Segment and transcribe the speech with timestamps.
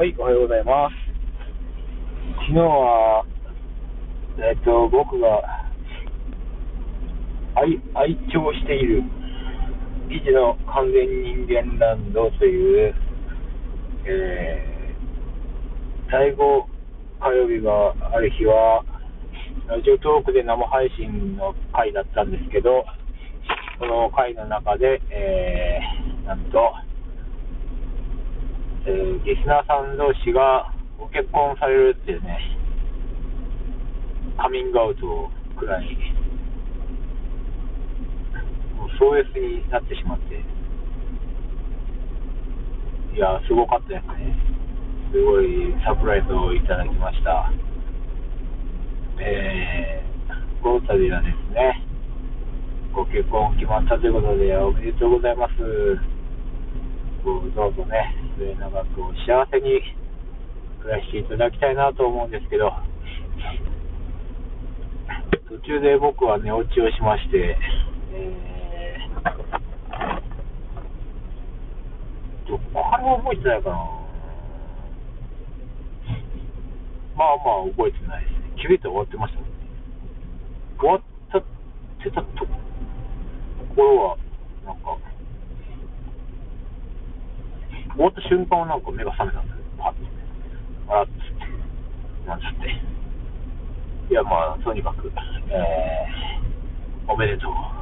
[0.00, 0.94] はい、おはようございます。
[2.48, 3.22] 昨日は、
[4.38, 5.28] えっ、と、僕が
[7.54, 9.02] 愛愛聴している
[10.08, 12.94] 記事の完全人間ランドという、
[14.06, 16.36] えー、第5
[17.20, 18.82] 火曜日がある日は、
[19.68, 22.86] ラジオトークで生配信の回だったんですけど、
[23.78, 26.72] その回の中で、えー、なんと、
[28.86, 32.38] えー、リスナーさん同士がご結婚されるっていうね、
[34.38, 35.84] カミングアウトくらい、
[38.76, 40.42] もう壮絶になってしまって、
[43.14, 44.34] いや、すごかったですね。
[45.12, 47.52] すごいサプライズをいただきました。
[49.18, 51.86] えー、この度はですね、
[52.94, 55.54] ご結婚決まったということで、おめでとうございます。
[57.22, 59.82] こうどうぞね、末永くお幸せに
[60.80, 62.72] 暮らしていただきたいなと思うんですけど、
[65.46, 67.58] 途中で僕は寝落ちをしまして、
[68.14, 69.40] えー、
[72.48, 73.76] と、これは覚えてないかな。
[77.14, 78.52] まあまあ覚えてないですね。
[78.56, 79.46] 決めて終わってましたね。
[80.78, 81.42] 終わったっ
[82.02, 82.46] てたと
[83.76, 84.16] ころは、
[84.64, 84.96] なんか、
[87.94, 89.64] 終わった瞬間はなんか目が覚めたんですよ。
[89.78, 90.92] パッと。
[90.92, 92.26] あらっつって。
[92.26, 92.90] なんつって。
[94.10, 95.10] いや、まあ、とにかく、
[95.48, 97.79] えー、おめでとう。